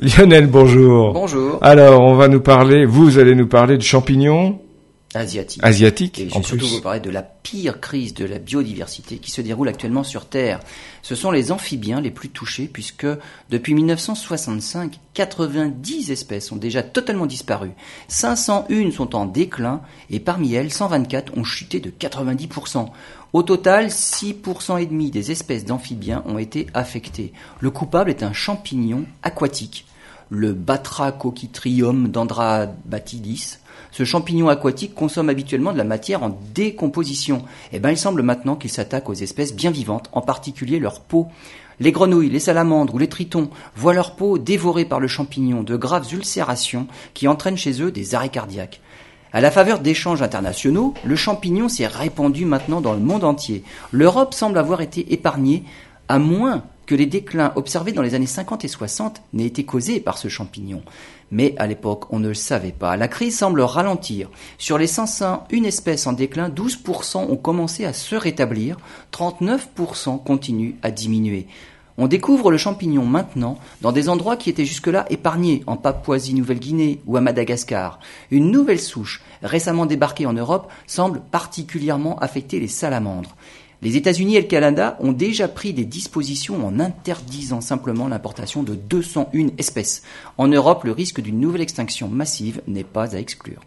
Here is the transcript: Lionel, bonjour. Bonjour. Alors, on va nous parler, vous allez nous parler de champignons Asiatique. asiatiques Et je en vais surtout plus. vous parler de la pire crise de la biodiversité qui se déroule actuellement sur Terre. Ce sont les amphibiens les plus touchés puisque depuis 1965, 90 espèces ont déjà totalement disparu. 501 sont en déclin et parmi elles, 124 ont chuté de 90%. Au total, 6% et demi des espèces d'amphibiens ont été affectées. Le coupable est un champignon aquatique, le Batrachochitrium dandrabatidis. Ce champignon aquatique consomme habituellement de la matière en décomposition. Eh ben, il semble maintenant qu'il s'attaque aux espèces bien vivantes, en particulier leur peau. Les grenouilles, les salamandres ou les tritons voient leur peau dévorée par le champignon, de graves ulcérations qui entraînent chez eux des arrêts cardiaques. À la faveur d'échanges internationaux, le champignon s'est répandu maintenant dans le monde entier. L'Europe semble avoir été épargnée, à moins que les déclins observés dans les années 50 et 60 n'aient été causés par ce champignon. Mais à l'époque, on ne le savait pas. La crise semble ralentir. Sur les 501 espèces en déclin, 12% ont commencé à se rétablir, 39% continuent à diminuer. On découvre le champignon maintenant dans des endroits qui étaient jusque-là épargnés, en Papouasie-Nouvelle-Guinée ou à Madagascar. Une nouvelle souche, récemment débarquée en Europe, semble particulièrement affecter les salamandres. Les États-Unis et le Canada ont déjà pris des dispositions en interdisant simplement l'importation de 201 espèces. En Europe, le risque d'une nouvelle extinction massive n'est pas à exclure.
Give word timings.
Lionel, 0.00 0.48
bonjour. 0.48 1.12
Bonjour. 1.12 1.58
Alors, 1.60 2.00
on 2.00 2.14
va 2.14 2.26
nous 2.26 2.40
parler, 2.40 2.84
vous 2.84 3.18
allez 3.18 3.34
nous 3.34 3.46
parler 3.46 3.76
de 3.76 3.82
champignons 3.82 4.58
Asiatique. 5.16 5.62
asiatiques 5.64 6.18
Et 6.18 6.28
je 6.28 6.34
en 6.34 6.40
vais 6.40 6.44
surtout 6.44 6.66
plus. 6.66 6.76
vous 6.76 6.80
parler 6.80 7.00
de 7.00 7.10
la 7.10 7.22
pire 7.22 7.80
crise 7.80 8.14
de 8.14 8.24
la 8.24 8.38
biodiversité 8.38 9.18
qui 9.18 9.30
se 9.30 9.40
déroule 9.40 9.68
actuellement 9.68 10.04
sur 10.04 10.26
Terre. 10.26 10.60
Ce 11.02 11.14
sont 11.14 11.30
les 11.30 11.52
amphibiens 11.52 12.00
les 12.00 12.10
plus 12.10 12.30
touchés 12.30 12.68
puisque 12.72 13.06
depuis 13.50 13.74
1965, 13.74 14.98
90 15.14 16.10
espèces 16.10 16.50
ont 16.52 16.56
déjà 16.56 16.82
totalement 16.82 17.26
disparu. 17.26 17.70
501 18.08 18.90
sont 18.90 19.14
en 19.14 19.26
déclin 19.26 19.82
et 20.10 20.20
parmi 20.20 20.54
elles, 20.54 20.72
124 20.72 21.36
ont 21.36 21.44
chuté 21.44 21.80
de 21.80 21.90
90%. 21.90 22.88
Au 23.32 23.42
total, 23.42 23.86
6% 23.86 24.80
et 24.80 24.86
demi 24.86 25.10
des 25.10 25.32
espèces 25.32 25.64
d'amphibiens 25.64 26.22
ont 26.26 26.38
été 26.38 26.68
affectées. 26.72 27.32
Le 27.60 27.70
coupable 27.70 28.10
est 28.10 28.22
un 28.22 28.32
champignon 28.32 29.06
aquatique, 29.24 29.86
le 30.30 30.52
Batrachochitrium 30.52 32.08
dandrabatidis. 32.08 33.58
Ce 33.90 34.04
champignon 34.04 34.48
aquatique 34.48 34.94
consomme 34.94 35.28
habituellement 35.28 35.72
de 35.72 35.78
la 35.78 35.84
matière 35.84 36.22
en 36.22 36.38
décomposition. 36.54 37.44
Eh 37.72 37.78
ben, 37.78 37.90
il 37.90 37.98
semble 37.98 38.22
maintenant 38.22 38.56
qu'il 38.56 38.70
s'attaque 38.70 39.08
aux 39.08 39.14
espèces 39.14 39.54
bien 39.54 39.70
vivantes, 39.70 40.10
en 40.12 40.20
particulier 40.20 40.80
leur 40.80 41.00
peau. 41.00 41.28
Les 41.80 41.92
grenouilles, 41.92 42.30
les 42.30 42.40
salamandres 42.40 42.94
ou 42.94 42.98
les 42.98 43.08
tritons 43.08 43.50
voient 43.76 43.94
leur 43.94 44.16
peau 44.16 44.38
dévorée 44.38 44.84
par 44.84 45.00
le 45.00 45.08
champignon, 45.08 45.62
de 45.62 45.76
graves 45.76 46.12
ulcérations 46.12 46.86
qui 47.14 47.28
entraînent 47.28 47.56
chez 47.56 47.82
eux 47.82 47.90
des 47.90 48.14
arrêts 48.14 48.28
cardiaques. 48.28 48.80
À 49.32 49.40
la 49.40 49.50
faveur 49.50 49.80
d'échanges 49.80 50.22
internationaux, 50.22 50.94
le 51.04 51.16
champignon 51.16 51.68
s'est 51.68 51.88
répandu 51.88 52.44
maintenant 52.44 52.80
dans 52.80 52.92
le 52.92 53.00
monde 53.00 53.24
entier. 53.24 53.64
L'Europe 53.90 54.34
semble 54.34 54.58
avoir 54.58 54.80
été 54.80 55.12
épargnée, 55.12 55.64
à 56.08 56.20
moins 56.20 56.62
que 56.86 56.94
les 56.94 57.06
déclins 57.06 57.52
observés 57.56 57.92
dans 57.92 58.02
les 58.02 58.14
années 58.14 58.26
50 58.26 58.64
et 58.64 58.68
60 58.68 59.22
n'aient 59.32 59.46
été 59.46 59.64
causés 59.64 60.00
par 60.00 60.18
ce 60.18 60.28
champignon. 60.28 60.82
Mais 61.30 61.54
à 61.58 61.66
l'époque, 61.66 62.04
on 62.10 62.18
ne 62.18 62.28
le 62.28 62.34
savait 62.34 62.72
pas. 62.72 62.96
La 62.96 63.08
crise 63.08 63.36
semble 63.36 63.60
ralentir. 63.60 64.30
Sur 64.58 64.78
les 64.78 64.86
501 64.86 65.64
espèces 65.64 66.06
en 66.06 66.12
déclin, 66.12 66.48
12% 66.48 67.30
ont 67.30 67.36
commencé 67.36 67.84
à 67.84 67.92
se 67.92 68.14
rétablir, 68.14 68.76
39% 69.12 70.22
continuent 70.22 70.74
à 70.82 70.90
diminuer. 70.90 71.46
On 71.96 72.08
découvre 72.08 72.50
le 72.50 72.56
champignon 72.56 73.04
maintenant 73.04 73.56
dans 73.80 73.92
des 73.92 74.08
endroits 74.08 74.36
qui 74.36 74.50
étaient 74.50 74.64
jusque-là 74.64 75.06
épargnés, 75.10 75.62
en 75.68 75.76
Papouasie-Nouvelle-Guinée 75.76 77.00
ou 77.06 77.16
à 77.16 77.20
Madagascar. 77.20 78.00
Une 78.32 78.50
nouvelle 78.50 78.80
souche, 78.80 79.22
récemment 79.42 79.86
débarquée 79.86 80.26
en 80.26 80.32
Europe, 80.32 80.72
semble 80.88 81.20
particulièrement 81.20 82.18
affecter 82.18 82.58
les 82.58 82.68
salamandres. 82.68 83.36
Les 83.84 83.98
États-Unis 83.98 84.36
et 84.36 84.40
le 84.40 84.46
Canada 84.46 84.96
ont 85.00 85.12
déjà 85.12 85.46
pris 85.46 85.74
des 85.74 85.84
dispositions 85.84 86.66
en 86.66 86.80
interdisant 86.80 87.60
simplement 87.60 88.08
l'importation 88.08 88.62
de 88.62 88.74
201 88.74 89.48
espèces. 89.58 90.02
En 90.38 90.48
Europe, 90.48 90.84
le 90.84 90.92
risque 90.92 91.20
d'une 91.20 91.38
nouvelle 91.38 91.60
extinction 91.60 92.08
massive 92.08 92.62
n'est 92.66 92.82
pas 92.82 93.14
à 93.14 93.18
exclure. 93.18 93.60